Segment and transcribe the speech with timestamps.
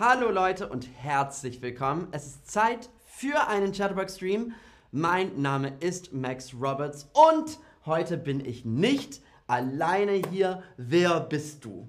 [0.00, 2.06] Hallo Leute und herzlich willkommen.
[2.12, 4.54] Es ist Zeit für einen Chatterbox-Stream.
[4.92, 10.62] Mein Name ist Max Roberts und heute bin ich nicht alleine hier.
[10.76, 11.88] Wer bist du?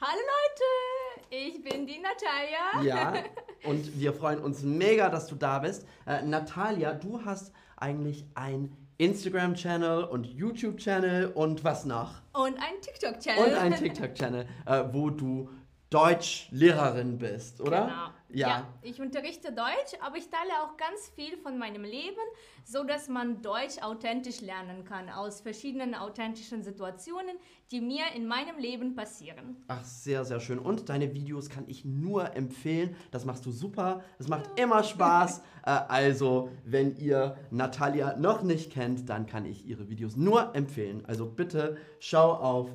[0.00, 2.82] Hallo Leute, ich bin die Natalia.
[2.82, 3.12] Ja,
[3.64, 5.86] und wir freuen uns mega, dass du da bist.
[6.06, 12.22] Äh, Natalia, du hast eigentlich ein Instagram-Channel und YouTube-Channel und was noch?
[12.32, 13.44] Und ein TikTok-Channel.
[13.44, 15.50] Und ein TikTok-Channel, äh, wo du
[15.90, 17.82] Deutschlehrerin bist, oder?
[17.82, 18.10] Genau.
[18.32, 18.48] Ja.
[18.48, 18.68] ja.
[18.82, 22.20] ich unterrichte Deutsch, aber ich teile auch ganz viel von meinem Leben,
[22.64, 27.36] so dass man Deutsch authentisch lernen kann aus verschiedenen authentischen Situationen,
[27.72, 29.56] die mir in meinem Leben passieren.
[29.66, 30.60] Ach, sehr, sehr schön.
[30.60, 32.94] Und deine Videos kann ich nur empfehlen.
[33.10, 34.04] Das machst du super.
[34.20, 35.42] Es macht immer Spaß.
[35.66, 41.04] äh, also, wenn ihr Natalia noch nicht kennt, dann kann ich ihre Videos nur empfehlen.
[41.06, 42.70] Also bitte schau auf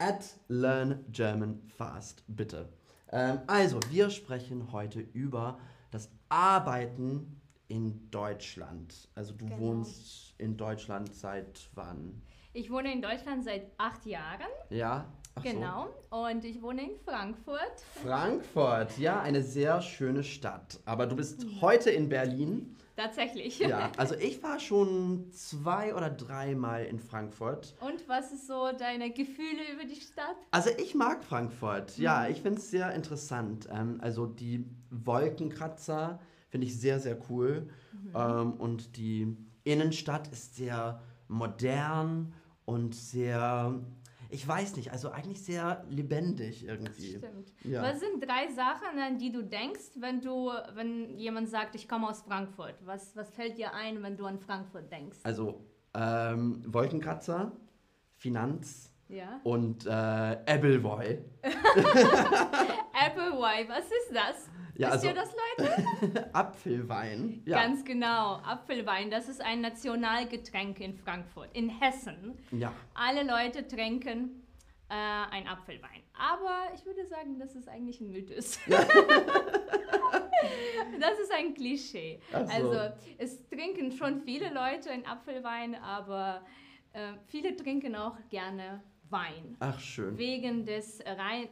[0.00, 2.68] at Learn German Fast, bitte.
[3.12, 5.58] Ähm, also, wir sprechen heute über
[5.90, 9.08] das Arbeiten in Deutschland.
[9.14, 9.58] Also, du Genau.
[9.60, 12.22] wohnst in Deutschland seit wann?
[12.52, 14.46] Ich wohne in Deutschland seit acht Jahren.
[14.70, 15.06] Ja?
[15.36, 15.50] Ach so.
[15.50, 15.88] genau.
[16.10, 17.80] Und ich wohne in Frankfurt.
[18.02, 20.80] Frankfurt, ja, eine sehr schöne Stadt.
[20.84, 22.74] Aber du bist heute in Berlin.
[23.00, 23.58] Tatsächlich.
[23.60, 27.74] Ja, also ich war schon zwei oder dreimal in Frankfurt.
[27.80, 30.36] Und was ist so deine Gefühle über die Stadt?
[30.50, 31.96] Also ich mag Frankfurt.
[31.96, 33.68] Ja, ich finde es sehr interessant.
[33.72, 36.20] Ähm, also die Wolkenkratzer
[36.50, 37.70] finde ich sehr, sehr cool.
[38.14, 43.80] Ähm, und die Innenstadt ist sehr modern und sehr,
[44.30, 47.16] ich weiß nicht, also eigentlich sehr lebendig irgendwie.
[47.18, 47.52] Stimmt.
[47.64, 47.82] Ja.
[47.82, 52.08] Was sind drei Sachen, an die du denkst, wenn du, wenn jemand sagt, ich komme
[52.08, 52.74] aus Frankfurt?
[52.84, 55.18] Was, was fällt dir ein, wenn du an Frankfurt denkst?
[55.22, 55.64] Also
[55.94, 57.52] ähm, Wolkenkratzer,
[58.16, 59.40] Finanz Ja.
[59.44, 61.18] und äh, Appleboy.
[62.92, 64.49] Appleboy, was ist das?
[64.80, 65.22] Ja, Wisst ihr also-
[65.58, 66.30] das, Leute?
[66.34, 67.42] Apfelwein.
[67.44, 67.62] Ja.
[67.62, 68.36] Ganz genau.
[68.36, 72.38] Apfelwein, das ist ein Nationalgetränk in Frankfurt, in Hessen.
[72.50, 72.72] ja.
[72.94, 74.42] Alle Leute trinken
[74.88, 76.00] äh, ein Apfelwein.
[76.14, 78.58] Aber ich würde sagen, dass es eigentlich ein Mythos.
[78.66, 78.86] das
[81.18, 82.18] ist ein Klischee.
[82.30, 82.38] So.
[82.38, 86.42] Also es trinken schon viele Leute einen Apfelwein, aber
[86.94, 89.56] äh, viele trinken auch gerne Wein.
[89.58, 90.16] Ach schön.
[90.16, 91.50] Wegen des Rhein...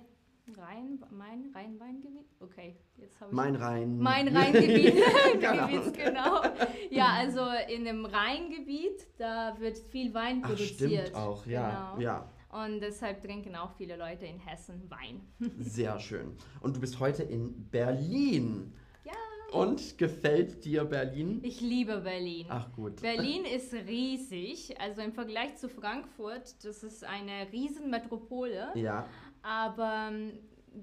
[0.57, 0.99] Rhein...
[1.11, 2.27] Mein Rheinweingebiet?
[2.41, 3.37] Okay, jetzt habe ich...
[3.37, 3.99] Mein Rhein.
[3.99, 4.95] Mein Rheingebiet.
[5.41, 5.69] Genau.
[5.93, 6.43] Genau.
[6.91, 7.43] Ja, also
[7.73, 11.09] in dem Rheingebiet, da wird viel Wein Ach, produziert.
[11.09, 11.95] stimmt auch, ja.
[11.97, 12.03] Genau.
[12.03, 12.31] Ja,
[12.65, 15.21] Und deshalb trinken auch viele Leute in Hessen Wein.
[15.59, 16.37] sehr schön.
[16.61, 18.73] Und du bist heute in Berlin.
[19.05, 19.13] Ja.
[19.53, 21.41] Und gefällt dir Berlin?
[21.43, 22.47] Ich liebe Berlin.
[22.51, 23.01] Ach gut.
[23.01, 29.07] Berlin ist riesig, also im Vergleich zu Frankfurt, das ist eine Riesenmetropole, Ja,
[29.49, 30.33] aber ähm,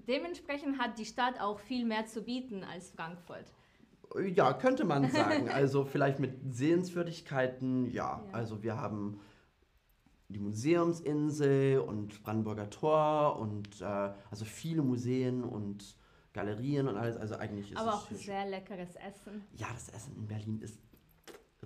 [0.08, 3.46] dementsprechend hat die Stadt auch viel mehr zu bieten als Frankfurt.
[4.34, 5.50] ja, könnte man sagen.
[5.50, 8.24] Also vielleicht mit Sehenswürdigkeiten, ja.
[8.26, 8.34] Ja.
[8.34, 9.20] Also wir haben
[10.30, 13.86] die Museumsinsel und Brandenburger Tor und äh,
[14.32, 15.96] also viele Museen und
[16.34, 17.18] Galerien und alles.
[17.18, 19.44] Also eigentlich ist Aber es auch sehr leckeres Essen.
[19.56, 20.80] Ja, das Essen in Berlin ist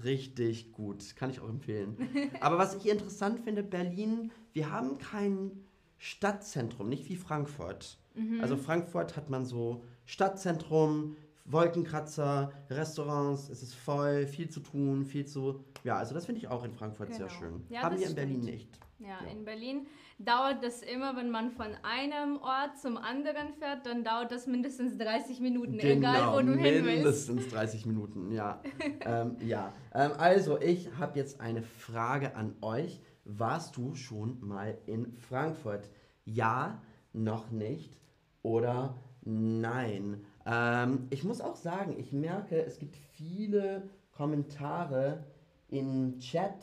[0.04, 1.16] richtig gut.
[1.16, 1.98] Kann ich auch empfehlen.
[2.42, 5.69] Aber was ich interessant finde, Berlin, wir haben kein
[6.00, 7.98] Stadtzentrum, nicht wie Frankfurt.
[8.16, 8.42] Mhm.
[8.42, 11.16] Also Frankfurt hat man so Stadtzentrum,
[11.46, 15.64] Wolkenkratzer, Restaurants, es ist voll, viel zu tun, viel zu...
[15.84, 17.40] Ja, also das finde ich auch in Frankfurt sehr Genau.
[17.40, 17.64] schön.
[17.70, 18.54] Ja, haben wir in Berlin stimmt.
[18.54, 18.80] nicht.
[19.00, 19.32] Ja, Ja.
[19.32, 19.88] in Berlin
[20.20, 24.98] dauert das immer, wenn man von einem Ort zum anderen fährt, dann dauert das mindestens
[24.98, 26.74] 30 Minuten, egal wo du hin willst.
[26.84, 28.62] Genau, mindestens 30 Minuten, ja.
[29.06, 29.72] ähm, ja.
[29.94, 33.02] Ähm, also, ich habe jetzt eine Frage an euch.
[33.26, 35.90] Warst du schon mal in Frankfurt?
[36.26, 36.82] Ja,
[37.14, 37.98] noch nicht
[38.44, 40.26] oder nein?
[40.46, 45.24] Ähm, ich muss auch sagen, ich merke, es gibt viele Kommentare
[45.70, 46.56] im Chat,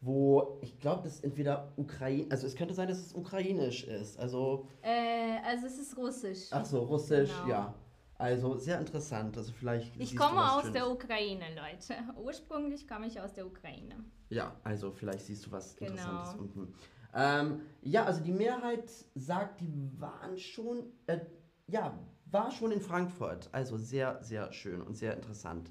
[0.00, 4.18] wo ich glaube, das entweder Ukraine, also es könnte sein, dass es ukrainisch ist.
[4.18, 6.48] Also Äh, also es ist russisch.
[6.50, 7.48] Ach so, Russisch, Genau.
[7.48, 7.74] ja.
[8.18, 9.36] Also sehr interessant.
[9.36, 9.92] Also vielleicht.
[9.98, 10.74] ich komme aus Schönes.
[10.74, 11.94] der Ukraine, Leute.
[12.22, 13.96] Ursprünglich komme ich aus der Ukraine.
[14.32, 15.90] Ja, also vielleicht siehst du was Genau.
[15.92, 16.74] Interessantes unten.
[17.14, 21.20] Ähm, ja, also die Mehrheit sagt, die waren schon, äh,
[21.66, 23.50] ja, war schon in Frankfurt.
[23.52, 25.70] Also sehr, sehr schön und sehr interessant.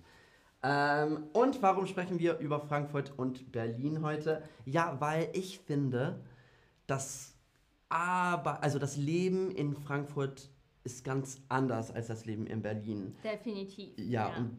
[0.62, 4.44] Ähm, und warum sprechen wir über Frankfurt und Berlin heute?
[4.66, 6.20] Ja, weil ich finde,
[6.86, 7.34] dass
[7.90, 10.52] aber, also das Leben in Frankfurt
[10.84, 13.16] ist ganz anders als das Leben in Berlin.
[13.24, 13.98] Definitiv.
[13.98, 14.56] Ja, und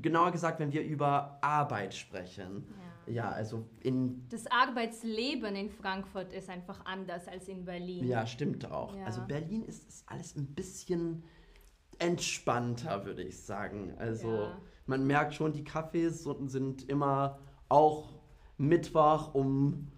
[0.00, 2.66] genauer gesagt, wenn wir über Arbeit sprechen.
[2.70, 4.26] Ja, also in.
[4.28, 8.06] Das Arbeitsleben in Frankfurt ist einfach anders als in Berlin.
[8.06, 8.94] Ja, stimmt auch.
[8.96, 9.04] Ja.
[9.04, 11.22] Also Berlin ist, ist alles ein bisschen.
[12.00, 13.92] entspannter, würde ich sagen.
[13.98, 14.58] Also Ja.
[14.86, 17.38] man merkt schon, die Cafés sind immer
[17.68, 18.14] auch
[18.56, 19.88] Mittwoch um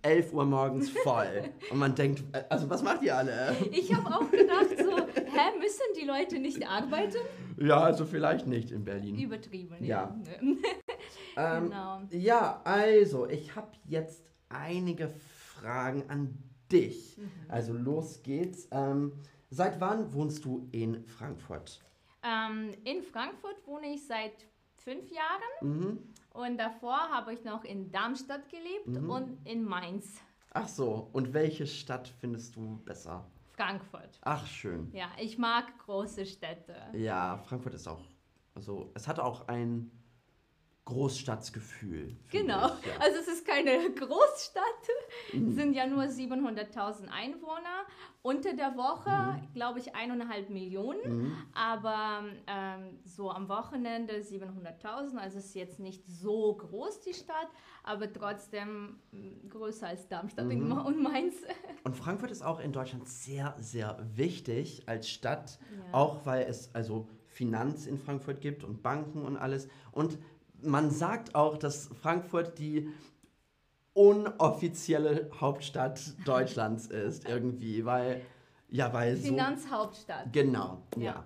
[0.00, 1.50] 11 Uhr morgens voll.
[1.70, 3.54] Und man denkt, äh, also was macht ihr alle?
[3.70, 7.18] Ich habe auch gedacht so, hä, müssen die Leute nicht arbeiten?
[7.58, 9.16] Ja, also vielleicht nicht in Berlin.
[9.18, 10.16] Übertrieben, Ja.
[10.40, 10.48] ja.
[11.36, 12.02] Ähm, genau.
[12.10, 16.36] Ja, also, ich habe jetzt einige Fragen an
[16.70, 17.16] dich.
[17.18, 17.30] Mhm.
[17.48, 18.68] Also, los geht's.
[18.70, 19.12] Ähm,
[19.50, 21.80] seit wann wohnst du in Frankfurt?
[22.22, 24.32] Ähm, in Frankfurt wohne ich seit
[24.76, 25.98] fünf Jahren Mhm.
[26.34, 29.10] und davor habe ich noch in Darmstadt gelebt Mhm.
[29.10, 30.20] und in Mainz,
[30.54, 33.24] Ach so, und welche Stadt findest du besser?
[33.56, 34.18] Frankfurt.
[34.22, 34.90] Ach, schön.
[34.92, 36.74] Ja, ich mag große Städte.
[36.92, 38.04] Ja, Frankfurt ist auch,
[38.54, 39.90] also, es hat auch ein
[40.84, 42.16] Großstadtgefühl.
[42.30, 42.92] Genau, ich, ja.
[42.98, 44.62] also es ist keine Großstadt,
[45.32, 45.48] Mhm.
[45.48, 47.86] es sind ja nur 700.000 Einwohner.
[48.22, 49.10] Unter der Woche,
[49.54, 51.36] glaube ich, eineinhalb Millionen, Mhm.
[51.54, 57.48] aber ähm, so am Wochenende 700.000, also es ist jetzt nicht so groß die Stadt,
[57.82, 60.72] aber trotzdem mm, größer als Darmstadt Mhm.
[60.72, 61.34] und Mainz.
[61.84, 65.94] Und Frankfurt ist auch in Deutschland sehr, sehr wichtig als Stadt, Ja.
[65.94, 69.68] auch weil es also Finanz in Frankfurt gibt und Banken und alles.
[69.90, 70.18] Und
[70.62, 72.88] man sagt auch, dass Frankfurt die
[73.94, 78.22] unoffizielle Hauptstadt Deutschlands ist, irgendwie, weil,
[78.68, 79.28] ja, weil so.
[79.28, 80.32] Finanzhauptstadt.
[80.32, 81.24] Genau, ja.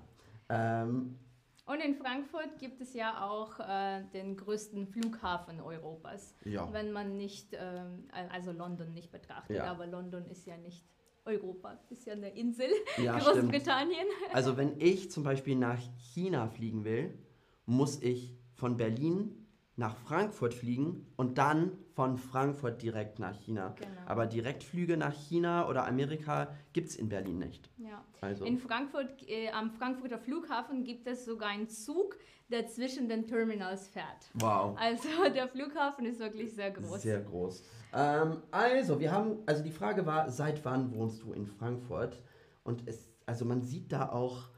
[0.51, 0.83] Ja.
[0.83, 1.19] Ähm,
[1.67, 6.35] Und in Frankfurt gibt es ja auch äh, den größten Flughafen Europas.
[6.45, 6.69] ja.
[6.73, 9.65] Wenn man nicht, ähm, also London nicht betrachtet, Ja.
[9.71, 10.85] aber London ist ja nicht
[11.25, 12.69] Europa, ist ja eine Insel,
[13.03, 13.51] ja, stimmt.
[13.53, 14.07] Großbritannien.
[14.33, 17.19] Also wenn ich zum Beispiel nach China fliegen will,
[17.65, 23.75] muss ich von Berlin nach Frankfurt fliegen und dann von Frankfurt direkt nach China.
[23.79, 23.91] Genau.
[24.07, 27.71] Aber Direktflüge nach China oder Amerika gibt es in Berlin nicht.
[27.77, 28.03] Ja.
[28.23, 32.17] Also In Frankfurt, äh, am Frankfurter Flughafen gibt es sogar einen Zug,
[32.49, 34.31] der zwischen den Terminals fährt.
[34.35, 34.75] wow.
[34.79, 37.03] Also der Flughafen ist wirklich sehr groß.
[37.03, 37.63] Sehr groß.
[37.93, 42.23] Ähm, also, wir haben, also die Frage war, seit wann wohnst du in Frankfurt?
[42.65, 44.49] Und es, also man sieht da auch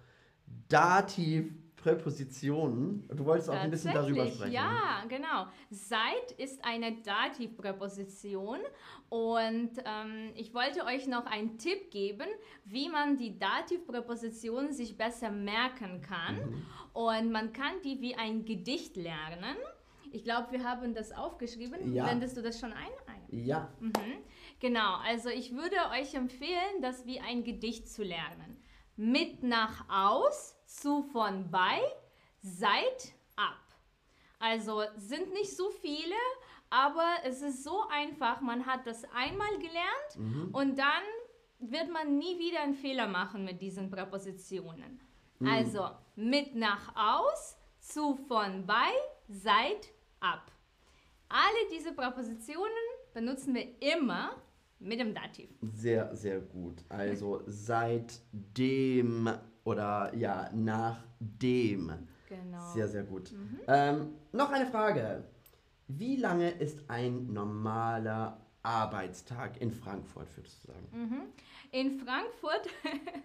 [0.69, 1.53] Dativ,
[1.83, 3.09] Präpositionen.
[3.09, 4.53] Du wolltest auch ein bisschen darüber sprechen.
[4.53, 5.47] Ja, genau.
[5.71, 8.59] Seit ist eine Dativpräposition
[9.09, 12.27] und ähm, ich wollte euch noch einen Tipp geben,
[12.65, 16.37] wie man die Dativpräposition sich besser merken kann.
[16.37, 16.67] Mhm.
[16.93, 19.57] Und man kann die wie ein Gedicht lernen.
[20.11, 21.95] Ich glaube, wir haben das aufgeschrieben.
[21.95, 22.05] Ja.
[22.05, 22.93] Blendest du das schon ein?
[23.07, 23.45] ein?
[23.45, 23.93] Ja, Mhm.
[24.61, 28.57] Genau, also ich würde euch empfehlen, das wie ein Gedicht zu lernen.
[28.97, 31.81] Mit nach aus, zu von bei,
[32.43, 33.59] seit ab.
[34.39, 36.15] Also sind nicht so viele,
[36.71, 38.41] aber es ist so einfach.
[38.41, 40.51] Man hat das einmal gelernt Mhm.
[40.53, 41.03] und dann
[41.59, 45.01] wird man nie wieder einen Fehler machen mit diesen Präpositionen.
[45.41, 45.49] Mhm.
[45.49, 48.91] Also mit nach aus, zu von bei,
[49.29, 49.89] seit
[50.21, 50.53] ab.
[51.29, 52.73] Alle diese Präpositionen
[53.15, 54.37] benutzen wir immer
[54.79, 55.49] mit dem Dativ.
[55.63, 56.85] Sehr, sehr gut.
[56.89, 59.29] Also seitdem
[59.69, 61.93] oder ja, nachdem.
[62.29, 62.73] Genau.
[62.73, 63.33] Sehr, sehr gut.
[63.67, 65.25] Ähm, noch eine Frage.
[65.89, 70.89] Wie lange ist ein normaler Arbeitstag in Frankfurt, würdest du sagen?
[70.93, 71.23] Mhm.
[71.71, 72.69] In Frankfurt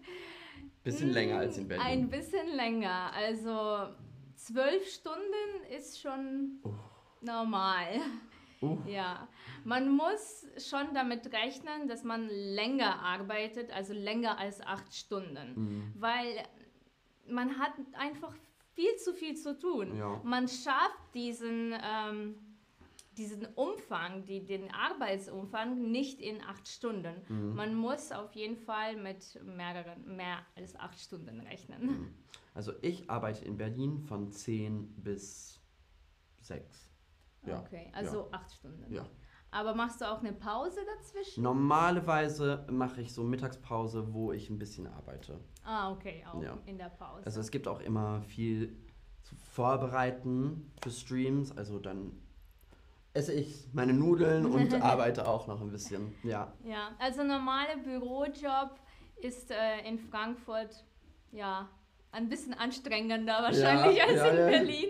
[0.83, 1.85] Bisschen länger als in Berlin.
[1.85, 3.11] ein bisschen länger.
[3.15, 3.93] Also
[4.35, 6.59] zwölf Stunden ist schon
[7.21, 7.87] normal.
[8.63, 8.77] Uh.
[8.87, 9.27] Ja,
[9.63, 15.93] man muss schon damit rechnen, dass man länger arbeitet, also länger als acht Stunden, Mhm.
[15.95, 16.43] weil
[17.27, 18.33] man hat einfach
[18.73, 19.95] viel zu viel zu tun.
[19.97, 20.19] Ja.
[20.23, 22.35] Man schafft diesen, ähm,
[23.17, 27.13] diesen Umfang, die, den Arbeitsumfang nicht in acht Stunden.
[27.29, 27.55] Mhm.
[27.55, 32.13] Man muss auf jeden Fall mit mehreren, mehr als acht Stunden rechnen.
[32.55, 35.59] Also ich arbeite in Berlin von 10 bis
[36.41, 36.89] 6.
[37.45, 37.59] Ja.
[37.59, 38.91] Okay, also acht Stunden.
[38.93, 39.05] Ja.
[39.51, 41.43] Aber machst du auch eine Pause dazwischen?
[41.43, 45.39] Normalerweise mache ich so Mittagspause, wo ich ein bisschen arbeite.
[45.63, 46.57] Ah, okay, auch Ja.
[46.65, 47.25] in der Pause.
[47.25, 48.75] Also es gibt auch immer viel
[49.21, 51.55] zu vorbereiten für Streams.
[51.55, 52.13] Also dann
[53.13, 56.15] esse ich meine Nudeln und arbeite auch noch ein bisschen.
[56.23, 56.51] Ja.
[56.63, 58.71] ja, also normaler Bürojob
[59.21, 60.83] ist äh, in Frankfurt
[61.31, 61.69] ja
[62.11, 64.45] ein bisschen anstrengender wahrscheinlich Ja, als ja, in ja.
[64.47, 64.89] Berlin.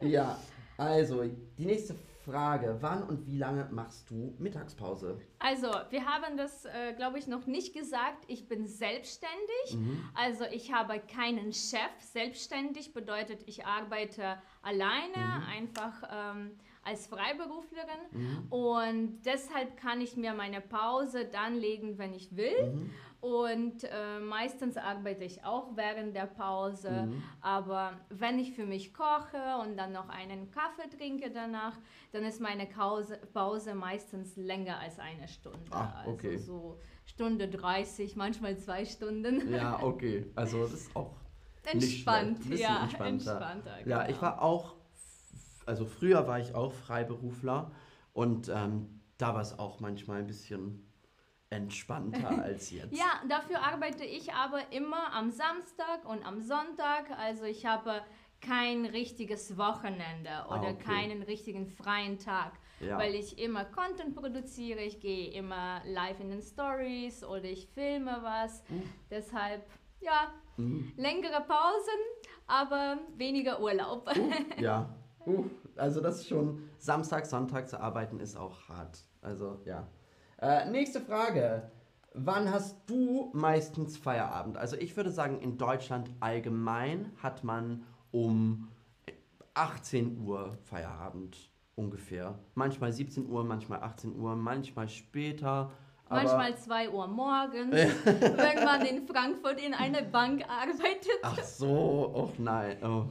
[0.00, 0.38] Ja,
[0.78, 1.24] also
[1.58, 2.76] die nächste Frage.
[2.80, 5.20] Wann und wie lange machst du Mittagspause?
[5.38, 8.24] Also, wir haben das, äh, glaube ich, noch nicht gesagt.
[8.26, 9.74] Ich bin selbstständig.
[9.74, 10.02] Mhm.
[10.14, 11.78] Also, ich habe keinen Chef.
[12.00, 15.42] Selbstständig bedeutet, ich arbeite alleine, Mhm.
[15.56, 16.50] einfach ähm,
[16.82, 18.00] als Freiberuflerin.
[18.10, 18.46] Mhm.
[18.52, 22.90] Und deshalb kann ich mir meine Pause dann legen, wenn ich will.
[23.26, 27.06] Und äh, meistens arbeite ich auch während der Pause.
[27.06, 27.22] Mhm.
[27.40, 31.76] Aber wenn ich für mich koche und dann noch einen Kaffee trinke danach,
[32.12, 35.58] dann ist meine Pause, Pause meistens länger als eine Stunde.
[35.70, 36.34] Ah, okay.
[36.34, 39.52] Also so Stunde 30, manchmal zwei Stunden.
[39.52, 40.30] Ja, okay.
[40.36, 41.16] Also das ist auch
[41.64, 41.82] nicht.
[41.82, 43.32] Entspannt, bisschen ja, entspannter.
[43.32, 43.88] entspannter.
[43.88, 44.10] Ja, genau.
[44.10, 44.76] ich war auch,
[45.66, 47.72] also früher war ich auch Freiberufler
[48.12, 50.85] und ähm, da war es auch manchmal ein bisschen
[51.50, 52.96] entspannter als jetzt.
[52.96, 57.10] Ja, dafür arbeite ich aber immer am Samstag und am Sonntag.
[57.18, 58.02] Also ich habe
[58.40, 60.84] kein richtiges Wochenende oder Ah, okay.
[60.84, 62.98] keinen richtigen freien Tag, Ja.
[62.98, 64.80] weil ich immer Content produziere.
[64.80, 68.62] Ich gehe immer live in den Stories oder ich filme was.
[69.10, 69.64] Deshalb,
[70.00, 70.92] ja, Mhm.
[70.96, 72.00] längere Pausen,
[72.46, 74.10] aber weniger Urlaub.
[74.58, 74.94] Ja.
[75.26, 75.44] Uh,
[75.76, 79.04] also das ist schon Samstag, Sonntag zu arbeiten ist auch hart.
[79.22, 79.88] Also ja.
[80.40, 81.70] Äh, nächste Frage.
[82.12, 84.56] Wann hast du meistens Feierabend?
[84.56, 88.68] Also ich würde sagen, in Deutschland allgemein hat man um
[89.54, 91.36] 18 Uhr Feierabend
[91.74, 92.38] ungefähr.
[92.54, 95.70] Manchmal 17 Uhr, manchmal 18 Uhr, manchmal später.
[96.08, 97.74] Manchmal 2 Uhr morgens,
[98.04, 101.18] wenn man in Frankfurt in einer Bank arbeitet.
[101.22, 102.76] Ach so, oh nein.
[102.82, 103.06] Oh.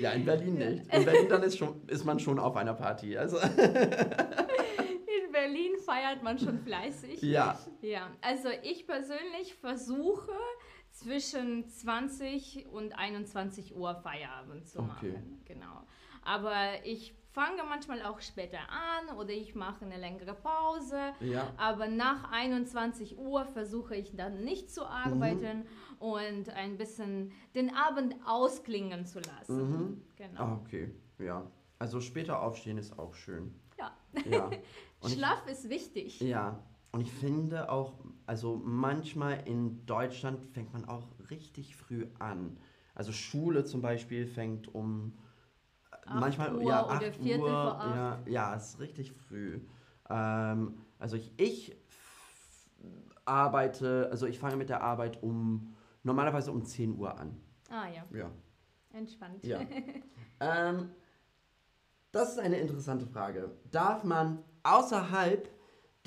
[0.00, 0.94] Ja, in Berlin nicht.
[0.94, 3.16] In Berlin dann ist, schon, ist man schon auf einer Party.
[3.18, 3.36] Also,
[5.84, 7.22] feiert man schon fleißig.
[7.22, 7.58] ja.
[7.80, 10.32] Ja, also ich persönlich versuche
[10.90, 15.12] zwischen 20 und 21 Uhr Feierabend zu Okay.
[15.12, 15.42] machen.
[15.44, 15.82] Genau.
[16.22, 21.12] Aber ich fange manchmal auch später an oder ich mache eine längere Pause.
[21.20, 21.52] Ja.
[21.56, 25.96] Aber nach 21 Uhr versuche ich dann nicht zu arbeiten Mhm.
[25.98, 29.70] und ein bisschen den Abend ausklingen zu lassen.
[29.70, 30.02] Mhm.
[30.16, 30.40] Genau.
[30.40, 30.94] Ah, okay.
[31.18, 31.50] Ja.
[31.80, 33.52] Also später aufstehen ist auch schön.
[33.78, 33.92] Ja.
[34.30, 34.50] Ja.
[35.04, 36.20] Und ich, Schlaf ist wichtig.
[36.20, 36.58] ja.
[36.92, 37.94] Und ich finde auch,
[38.24, 42.56] also manchmal in Deutschland fängt man auch richtig früh an.
[42.94, 45.18] Also Schule zum Beispiel fängt um
[45.90, 47.80] Acht manchmal Uhr ja oder 8 Viertel Uhr.
[47.96, 49.60] Ja, ja, ist richtig früh.
[50.08, 51.76] Ähm, also ich, ich
[53.24, 57.40] arbeite, also ich fange mit der Arbeit um normalerweise um 10 Uhr an.
[57.70, 58.30] Ah ja, Ja.
[58.92, 59.44] entspannt.
[59.44, 59.60] Ja.
[60.40, 60.90] ähm,
[62.12, 63.50] das ist eine interessante Frage.
[63.72, 65.48] Darf man außerhalb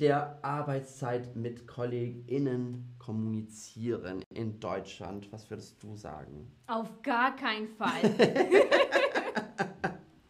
[0.00, 5.32] der Arbeitszeit mit KollegInnen kommunizieren in Deutschland?
[5.32, 6.52] Was würdest du sagen?
[6.66, 8.14] Auf gar keinen Fall.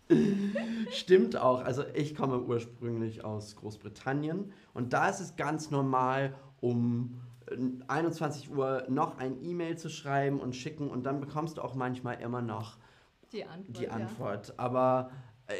[0.90, 1.62] Stimmt auch.
[1.62, 7.20] Also ich komme ursprünglich aus Großbritannien und da ist es ganz normal, um
[7.50, 7.56] äh,
[7.88, 12.20] 21 Uhr noch ein E-Mail zu schreiben und schicken und dann bekommst du auch manchmal
[12.22, 12.78] immer noch
[13.32, 13.76] Die Antwort.
[13.78, 13.90] die ja.
[13.90, 14.54] Antwort.
[14.58, 15.10] Aber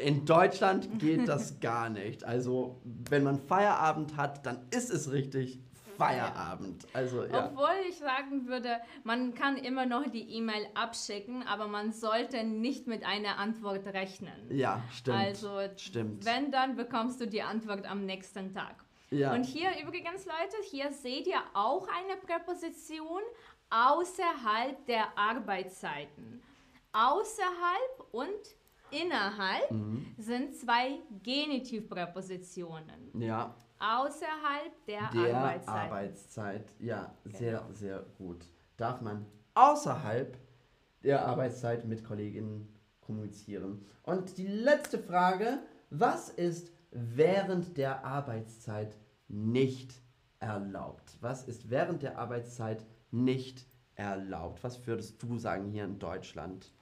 [0.03, 2.23] in Deutschland geht das gar nicht.
[2.23, 2.79] Also
[3.09, 5.59] wenn man Feierabend hat, dann ist es richtig
[5.97, 6.87] Feierabend.
[6.93, 7.47] Also ja.
[7.47, 12.87] Obwohl ich sagen würde, man kann immer noch die E-Mail abschicken, aber man sollte nicht
[12.87, 14.31] mit einer Antwort rechnen.
[14.49, 15.17] Ja, stimmt.
[15.17, 16.25] Also, stimmt.
[16.25, 18.75] wenn, dann bekommst du die Antwort am nächsten Tag.
[19.09, 19.33] ja.
[19.33, 23.21] Und hier übrigens, Leute, hier seht ihr auch eine Präposition
[23.69, 26.41] außerhalb der Arbeitszeiten.
[26.93, 28.29] Außerhalb und
[28.91, 30.05] innerhalb Mhm.
[30.17, 33.21] sind zwei Genitivpräpositionen.
[33.21, 33.55] ja.
[33.81, 35.69] Außerhalb der, Der Arbeitszeiten.
[35.69, 36.75] Arbeitszeit.
[36.79, 37.71] Ja, sehr, Genau.
[37.71, 38.45] sehr gut.
[38.75, 40.37] Darf man außerhalb
[41.01, 43.85] der Arbeitszeit mit Kolleginnen kommunizieren?
[44.03, 45.59] Und die letzte Frage,
[45.91, 48.97] was ist während der Arbeitszeit
[49.29, 49.93] nicht
[50.39, 51.17] erlaubt?
[51.21, 53.65] Was ist während der Arbeitszeit nicht
[53.95, 54.61] erlaubt?
[54.61, 56.73] Was würdest du sagen hier in Deutschland?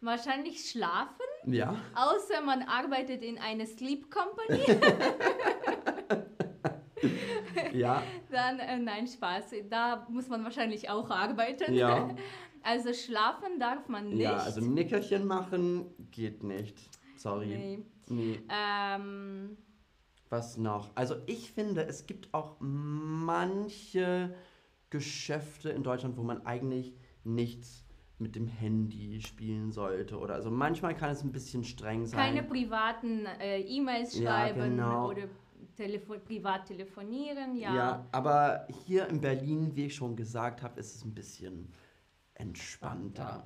[0.00, 4.64] Wahrscheinlich schlafen, Ja, außer man arbeitet in einer Sleep Company.
[7.72, 9.54] ja, Dann, äh, nein, Spaß.
[9.68, 11.74] Da muss man wahrscheinlich auch arbeiten.
[11.74, 12.14] ja.
[12.66, 14.20] Also schlafen darf man nicht.
[14.20, 16.88] Ja, also Nickerchen machen geht nicht.
[17.14, 17.46] Sorry.
[17.48, 17.84] nee.
[18.08, 18.40] Nee.
[18.48, 19.58] ähm,
[20.30, 20.90] Was noch?
[20.94, 24.34] Also ich finde, es gibt auch manche
[24.88, 27.66] Geschäfte in Deutschland, wo man eigentlich nicht
[28.18, 30.18] mit dem Handy spielen sollte.
[30.18, 32.18] Oder also manchmal kann es ein bisschen streng sein.
[32.18, 35.10] keine privaten äh, E-Mails Ja, schreiben genau.
[35.10, 35.22] oder
[35.76, 37.74] telefo privat telefonieren, ja.
[37.74, 41.72] ja, aber hier in Berlin, wie ich schon gesagt habe, ist es ein bisschen
[42.34, 43.44] entspannter.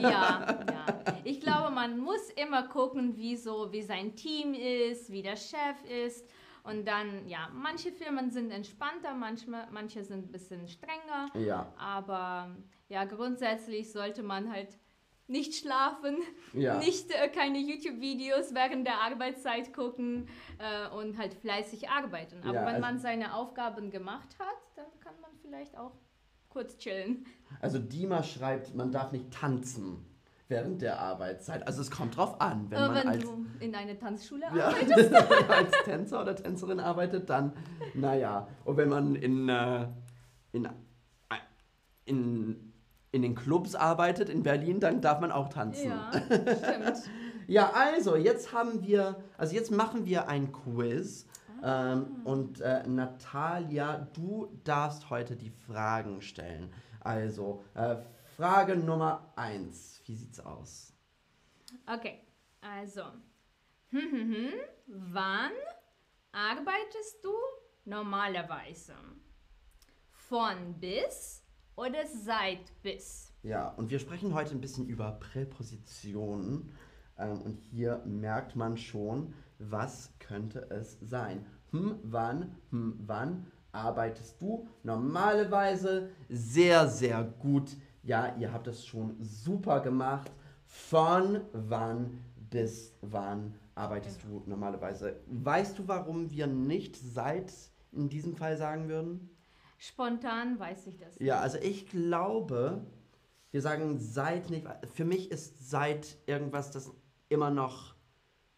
[0.00, 0.86] Ja, ja.
[1.24, 5.82] Ich glaube, man muss immer gucken, wie so, wie sein Team ist, wie der Chef
[6.06, 6.28] ist.
[6.64, 11.30] Und dann, ja, manche Firmen sind entspannter, manchmal, manche sind ein bisschen strenger.
[11.34, 12.56] Ja, Aber
[12.88, 14.78] ja, grundsätzlich sollte man halt
[15.26, 16.16] nicht schlafen,
[16.54, 16.78] ja.
[16.78, 20.26] nicht äh, keine YouTube-Videos während der Arbeitszeit gucken
[20.58, 22.40] äh, und halt fleißig arbeiten.
[22.42, 25.92] Aber Ja, wenn also- man seine Aufgaben gemacht hat, dann kann man vielleicht auch
[26.48, 27.26] kurz chillen.
[27.60, 30.04] Also Dima schreibt, man darf nicht tanzen
[30.48, 31.66] während der Arbeitszeit.
[31.66, 35.14] Also es kommt drauf an, wenn man wenn als, du in einer Tanzschule ja, arbeitest.
[35.50, 37.52] als Tänzer oder Tänzerin arbeitet, dann
[37.94, 38.46] naja.
[38.64, 39.86] Und wenn man in, äh,
[40.52, 40.68] in, äh,
[42.04, 42.72] in,
[43.12, 45.88] in den Clubs arbeitet in Berlin, dann darf man auch tanzen.
[45.88, 47.10] Ja, stimmt.
[47.46, 51.26] Ja, also jetzt haben wir, also jetzt machen wir ein Quiz.
[51.62, 56.70] Ähm, und äh, Natalia, du darfst heute die Fragen stellen.
[57.00, 57.96] Also, äh,
[58.36, 60.02] Frage Nummer eins.
[60.06, 60.92] Wie sieht's aus?
[61.86, 62.18] Okay,
[62.60, 63.02] also.
[63.90, 64.52] Hm, hm, hm.
[64.86, 65.52] Wann
[66.32, 67.32] arbeitest du
[67.84, 68.94] normalerweise?
[70.10, 71.44] Von bis
[71.76, 73.32] oder seit bis?
[73.44, 76.72] Ja, und wir sprechen heute ein bisschen über Präpositionen.
[77.16, 81.46] Ähm, und hier merkt man schon, was könnte es sein?
[81.70, 87.76] Hm, wann, hm, wann arbeitest du normalerweise sehr, sehr gut?
[88.04, 90.30] Ja, ihr habt es schon super gemacht.
[90.66, 95.20] Von wann bis wann arbeitest du normalerweise?
[95.26, 97.52] Weißt du, warum wir nicht seit
[97.92, 99.30] in diesem Fall sagen würden?
[99.78, 101.18] Spontan weiß ich das.
[101.18, 102.86] Ja, also ich glaube,
[103.50, 104.66] wir sagen seit nicht.
[104.94, 106.92] Für mich ist seit irgendwas, das
[107.28, 107.94] immer noch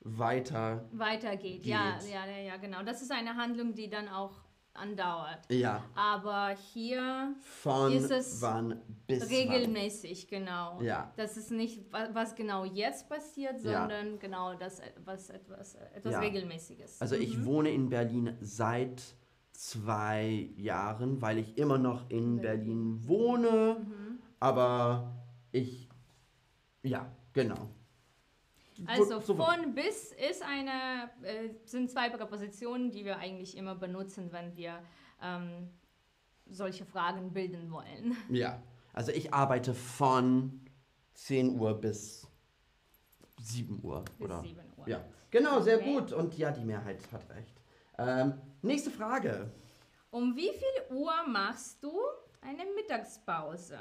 [0.00, 0.88] weiter.
[0.92, 1.62] Weitergeht.
[1.62, 1.66] Geht.
[1.66, 2.82] ja, ja, ja, genau.
[2.82, 4.45] Das ist eine Handlung, die dann auch
[4.78, 5.40] andauert.
[5.50, 10.80] Ja, Aber hier von Ist es wann bis regelmäßig, genau.
[10.80, 11.12] Ja.
[11.16, 13.80] Das ist nicht, wa- was genau jetzt passiert, Ja.
[13.80, 16.20] sondern genau das, was etwas, etwas Ja.
[16.20, 17.00] Regelmäßiges.
[17.00, 17.04] wann.
[17.04, 19.02] Also ich wohne in Berlin seit
[19.52, 23.76] zwei Jahren, weil ich immer noch in Berlin wohne.
[23.80, 24.18] Mhm.
[24.38, 25.14] Aber
[25.52, 25.88] ich.
[26.82, 27.70] Ja, genau.
[28.86, 34.32] Also So- von bis ist eine, äh, sind zwei Präpositionen, die wir eigentlich immer benutzen,
[34.32, 34.82] wenn wir
[35.22, 35.70] ähm,
[36.46, 38.16] solche Fragen bilden wollen.
[38.28, 40.60] Ja, also ich arbeite von
[41.14, 42.26] 10 Uhr bis
[43.40, 44.04] 7 Uhr.
[44.18, 44.40] Bis oder?
[44.42, 44.88] 7 Uhr.
[44.88, 45.92] Ja, genau, sehr Okay.
[45.94, 46.12] gut.
[46.12, 47.54] Und ja, die Mehrheit hat recht.
[47.98, 49.50] Ähm, nächste Frage.
[50.10, 51.92] Um wie viel Uhr machst du
[52.40, 53.78] eine Mittagspause?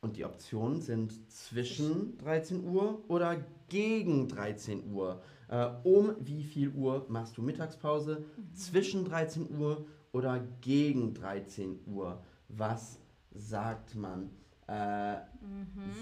[0.00, 5.22] Und die Optionen sind zwischen 13 Uhr oder gegen 13 Uhr.
[5.48, 8.24] Äh, um wie viel Uhr machst du Mittagspause?
[8.54, 12.22] Zwischen 13 Uhr oder gegen 13 Uhr?
[12.48, 13.00] Was
[13.32, 14.30] sagt man?
[14.68, 15.16] Äh,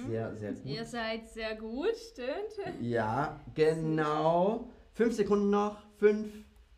[0.07, 0.67] Sehr, sehr gut.
[0.67, 2.81] Ihr seid sehr gut, stimmt?
[2.81, 4.71] Ja, genau.
[4.93, 5.79] Fünf Sekunden noch.
[5.97, 6.29] Fünf,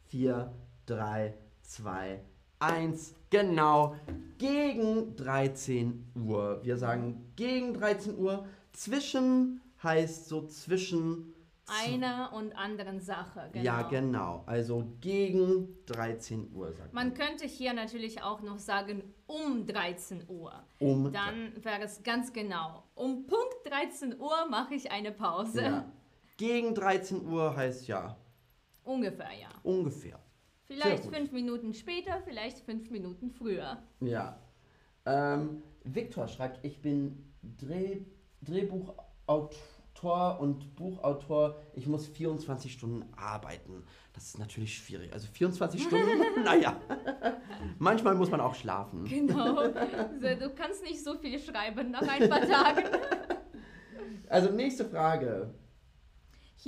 [0.07, 0.53] vier,
[0.87, 2.23] drei, zwei,
[2.59, 3.15] eins.
[3.31, 3.97] Genau.
[4.39, 6.61] Gegen 13 Uhr.
[6.63, 8.47] Wir sagen gegen 13 Uhr.
[8.73, 11.35] Zwischen heißt so zwischen.
[11.85, 13.65] Einer und anderen Sache, genau.
[13.65, 14.43] Ja, genau.
[14.47, 17.09] Also gegen 13 Uhr sagt man.
[17.09, 20.53] Man könnte hier natürlich auch noch sagen um 13 Uhr.
[20.79, 21.13] Um.
[21.13, 22.85] Dann wäre es ganz genau.
[22.95, 25.61] Um Punkt 13 Uhr mache ich eine Pause.
[25.63, 25.93] ja.
[26.39, 28.17] Gegen 13 Uhr heißt ja
[28.85, 29.49] Ungefähr, ja.
[29.65, 30.19] ungefähr.
[30.69, 33.79] Vielleicht fünf Minuten später, vielleicht fünf Minuten früher.
[34.01, 34.39] Ja.
[35.07, 38.03] Ähm, Viktor schreibt, ich bin Dreh,
[38.43, 41.57] Drehbuchautor und Buchautor.
[41.73, 43.83] Ich muss 24 Stunden arbeiten.
[44.13, 45.11] Das ist natürlich schwierig.
[45.15, 46.07] Also 24 Stunden,
[46.45, 46.79] naja.
[47.79, 49.05] Manchmal muss man auch schlafen.
[49.07, 49.63] Genau.
[50.21, 52.85] So, du kannst nicht so viel schreiben nach ein paar Tagen.
[54.31, 55.55] Also nächste Frage.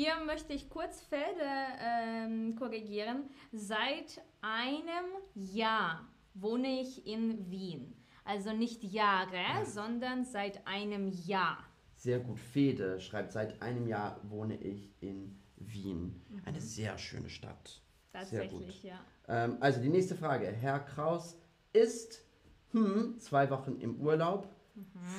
[0.00, 3.24] Hier möchte ich kurz Felder ähm, korrigieren.
[3.52, 7.92] Seit einem Jahr wohne ich in Wien.
[8.24, 11.58] Also nicht Jahre, sondern seit einem Jahr.
[11.96, 12.38] Sehr gut.
[12.38, 16.22] Fede schreibt, seit einem Jahr wohne ich in Wien.
[16.46, 17.82] Eine sehr schöne Stadt.
[18.22, 18.62] Sehr gut.
[18.62, 19.00] Tatsächlich, ja.
[19.28, 20.46] Ähm, also die nächste Frage.
[20.46, 21.36] Herr Kraus
[21.74, 22.24] ist
[22.70, 24.48] hm, zwei Wochen im Urlaub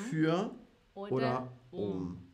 [0.10, 0.56] für
[0.96, 1.92] Oder, oder um.
[1.92, 2.31] um.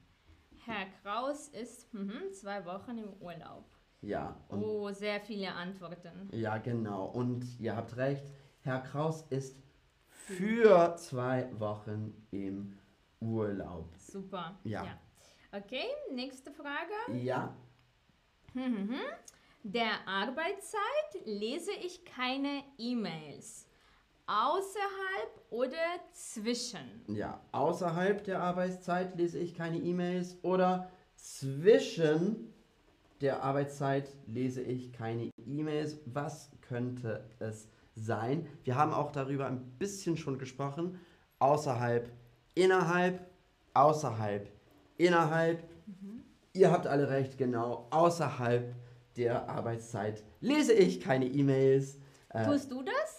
[0.68, 3.66] Herr Kraus ist mhm, zwei Wochen im Urlaub.
[4.02, 6.30] Ja, Oh, sehr viele Antworten.
[6.32, 7.06] ja, genau.
[7.06, 8.24] Und ihr habt recht,
[8.62, 9.58] Herr Kraus ist
[10.10, 12.78] für zwei Wochen im
[13.20, 13.96] Urlaub.
[13.98, 14.60] Super.
[14.64, 15.00] Ja.
[15.52, 16.94] Okay, nächste Frage.
[17.24, 17.56] Ja,
[19.64, 23.67] Der Arbeitszeit lese ich keine E-Mails.
[24.28, 25.78] Außerhalb oder
[26.12, 27.02] zwischen?
[27.08, 27.42] ja.
[27.54, 32.54] Außerhalb der Arbeitszeit lese ich keine E-Mails oder zwischen
[33.22, 35.98] der Arbeitszeit lese ich keine E-Mails.
[36.06, 38.48] Was könnte es sein?
[38.64, 41.00] Wir haben auch darüber ein bisschen schon gesprochen.
[41.40, 42.12] Außerhalb,
[42.54, 43.26] innerhalb,
[43.74, 44.52] außerhalb,
[44.98, 45.64] innerhalb.
[46.54, 47.88] Ihr habt alle recht, genau.
[47.92, 48.76] Außerhalb
[49.16, 51.98] der Arbeitszeit lese ich keine E-Mails.
[52.30, 53.17] Äh, Tust du das?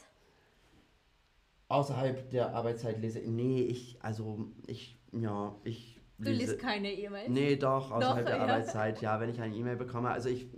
[1.68, 3.20] Außerhalb der Arbeitszeit lese.
[3.20, 7.28] Nee, ich, also ich, ja, ich Du liest keine E-Mails?
[7.28, 8.42] Nee, doch, außerhalb Doch, der ja.
[8.42, 10.11] Arbeitszeit, ja, wenn ich eine E-Mail bekomme.
[10.11, 10.48] Also ich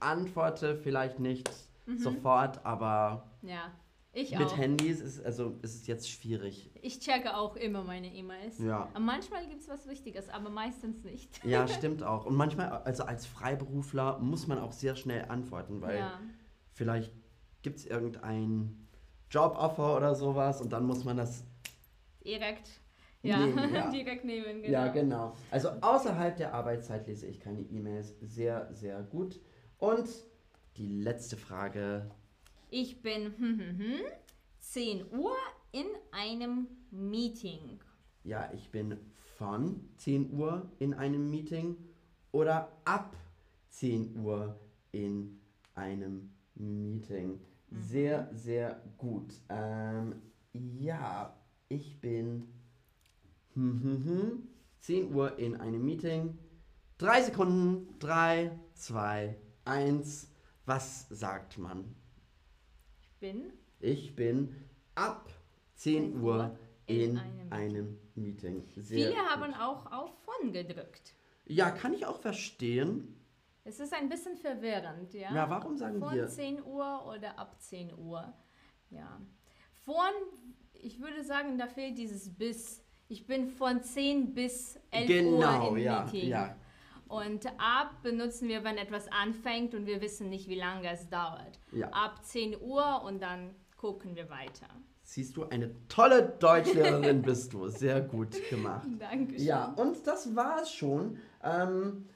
[0.00, 1.48] antworte vielleicht nicht
[1.86, 1.98] Mhm.
[1.98, 3.70] sofort, aber Ja,
[4.12, 4.56] ich mit auch.
[4.56, 6.70] Handys ist, also, ist es jetzt schwierig.
[6.80, 8.58] Ich checke auch immer meine E-Mails.
[8.58, 8.88] Ja.
[8.92, 11.44] Aber manchmal gibt es was Wichtiges, aber meistens nicht.
[11.44, 12.26] Ja, stimmt auch.
[12.26, 16.18] Und manchmal, also als Freiberufler, muss man auch sehr schnell antworten, weil ja.
[16.72, 17.12] vielleicht
[17.62, 18.83] gibt es irgendein
[19.34, 21.44] Joboffer oder sowas und dann muss man das.
[22.24, 22.70] Direkt.
[23.22, 23.90] Ja, Nehmen, ja.
[23.90, 24.72] direkt nehmen, genau.
[24.72, 25.36] Ja, genau.
[25.50, 28.14] Also außerhalb der Arbeitszeit lese ich keine E-Mails.
[28.20, 29.40] Sehr, sehr gut.
[29.78, 30.08] Und
[30.76, 32.10] die letzte Frage.
[32.70, 34.00] Ich bin hm, hm, hm,
[34.60, 35.34] 10 Uhr
[35.72, 37.80] in einem Meeting.
[38.24, 38.98] Ja, ich bin
[39.36, 41.76] von 10 Uhr in einem Meeting
[42.30, 43.16] oder ab
[43.70, 44.58] 10 Uhr
[44.92, 45.40] in
[45.74, 47.40] einem Meeting.
[47.76, 49.34] Sehr, sehr gut.
[49.48, 51.36] Ähm, ja,
[51.68, 52.48] ich bin
[53.54, 54.48] hm, hm, hm,
[54.80, 56.38] 10 Uhr in einem Meeting.
[56.98, 57.98] Drei Sekunden.
[57.98, 60.30] Drei, zwei, eins.
[60.66, 61.94] Was sagt man?
[63.02, 64.54] Ich bin Ich bin
[64.94, 65.28] ab
[65.74, 68.64] 10 10 Uhr Uhr in, in einem, einem Meeting.
[68.76, 69.30] Sehr Viele gut.
[69.30, 71.14] haben auch auf von gedrückt.
[71.46, 73.13] Ja, kann ich auch verstehen.
[73.64, 75.34] Es ist ein bisschen verwirrend, ja.
[75.34, 78.32] Ja, warum sagen Von wir- 10 Uhr oder ab 10 Uhr.
[78.90, 79.18] Ja.
[79.84, 80.12] Von,
[80.74, 82.82] ich würde sagen, da fehlt dieses bis.
[83.08, 86.28] Ich bin von 10 bis 11 genau, Uhr im ja, Meeting.
[86.28, 86.56] ja.
[87.08, 91.58] Und ab benutzen wir, wenn etwas anfängt und wir wissen nicht, wie lange es dauert.
[91.72, 91.88] Ja.
[91.88, 94.68] Ab 10 Uhr und dann gucken wir weiter.
[95.02, 97.68] Siehst du, eine tolle Deutschlehrerin bist du.
[97.68, 98.86] Sehr gut gemacht.
[98.98, 99.46] Dankeschön.
[99.46, 101.18] Ja, und das war's schon.
[101.42, 102.06] Ähm,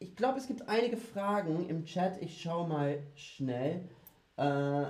[0.00, 2.20] ich glaube, es gibt einige Fragen im Chat.
[2.22, 3.88] Ich schaue mal schnell.
[4.36, 4.86] Äh,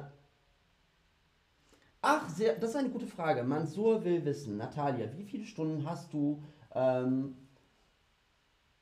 [2.01, 3.42] ach, sehr, das ist eine gute Frage.
[3.42, 6.42] Mansur will wissen, Natalia, wie viele Stunden hast du
[6.75, 7.37] ähm,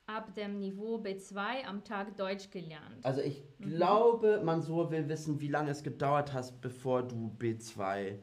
[0.07, 3.05] Ab dem Niveau B2 am Tag Deutsch gelernt.
[3.05, 3.77] Also ich Mhm.
[3.77, 8.19] glaube, Mansur will wissen, wie lange es gedauert hast, bevor du B2.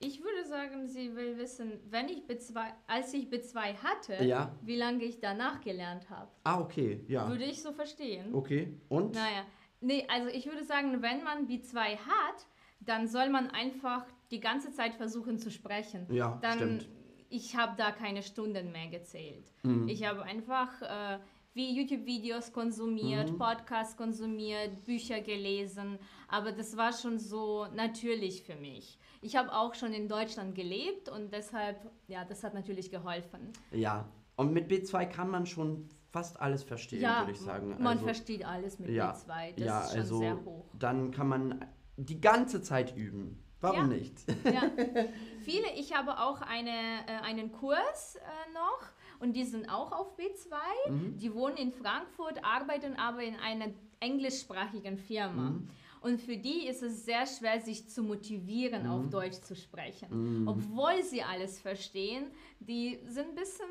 [0.00, 4.54] Ich würde sagen, sie will wissen, wenn ich B2, als ich B2 hatte, Ja.
[4.62, 6.30] wie lange ich danach gelernt habe.
[6.44, 7.28] Ah, okay, ja.
[7.28, 8.32] Würde ich so verstehen.
[8.34, 8.72] Okay.
[8.88, 9.14] Und?
[9.14, 9.44] Naja,
[9.80, 12.46] nee, also ich würde sagen, wenn man B2 hat,
[12.80, 16.06] dann soll man einfach die ganze Zeit versuchen zu sprechen.
[16.10, 16.88] Ja, dann, stimmt.
[17.30, 19.52] Ich habe da keine Stunden mehr gezählt.
[19.62, 19.88] Mhm.
[19.88, 21.18] Ich habe einfach äh,
[21.58, 23.38] wie YouTube-Videos konsumiert, Mhm.
[23.38, 28.96] Podcasts konsumiert, Bücher gelesen, aber das war schon so natürlich für mich.
[29.22, 33.52] Ich habe auch schon in Deutschland gelebt und deshalb, ja, das hat natürlich geholfen.
[33.72, 34.08] Ja.
[34.36, 37.70] Und mit B2 kann man schon fast alles verstehen, ja, würde ich sagen.
[37.70, 40.64] man also, versteht alles mit ja, B2, das ja, ist schon also sehr hoch.
[40.78, 41.66] dann kann man
[41.96, 43.42] die ganze Zeit üben.
[43.60, 43.96] Warum Ja.
[43.98, 44.14] nicht?
[44.44, 44.62] Ja.
[45.42, 46.70] Viele, ich habe auch eine,
[47.08, 48.20] äh, einen Kurs äh,
[48.54, 48.80] noch
[49.20, 50.90] und die sind auch auf B2.
[50.90, 51.18] Mhm.
[51.18, 53.68] Die wohnen in Frankfurt, arbeiten aber in einer
[54.00, 55.50] englischsprachigen Firma.
[55.50, 55.68] Mhm.
[56.00, 58.90] Und für die ist es sehr schwer, sich zu motivieren, Mhm.
[58.90, 60.46] auf Deutsch zu sprechen.
[60.46, 63.66] Obwohl sie alles verstehen, die sind ein bisschen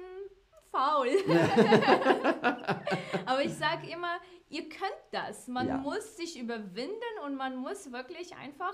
[0.71, 1.07] faul.
[3.25, 4.17] Aber ich sage immer,
[4.49, 5.47] ihr könnt das.
[5.47, 5.77] Man Ja.
[5.77, 6.91] muss sich überwinden
[7.25, 8.73] und man muss wirklich einfach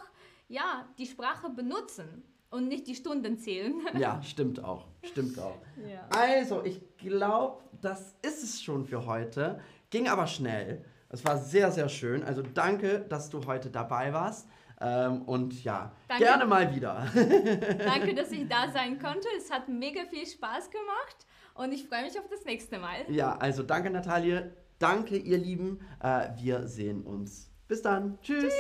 [0.50, 3.74] ja, die Sprache benutzen und nicht die Stunden zählen.
[3.98, 4.86] Ja, stimmt auch.
[5.04, 5.58] Stimmt auch.
[5.78, 6.08] Ja.
[6.10, 9.60] Also, ich glaube, das ist es schon für heute.
[9.90, 10.86] Ging aber schnell.
[11.10, 12.24] Es war sehr, sehr schön.
[12.24, 14.48] Also danke, dass du heute dabei warst.
[14.82, 16.24] Ähm, und ja, Danke.
[16.24, 17.06] gerne mal wieder.
[17.14, 19.28] Danke, dass ich da sein konnte.
[19.38, 23.06] Es hat mega viel Spaß gemacht und ich freue mich auf das nächste Mal.
[23.10, 24.52] Ja, also danke, Natalie.
[24.80, 25.80] Danke, ihr Lieben.
[26.02, 27.52] Äh, wir sehen uns.
[27.68, 28.18] Bis dann.
[28.22, 28.54] Tschüss.